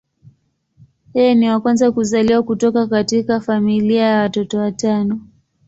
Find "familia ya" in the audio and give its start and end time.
3.39-4.19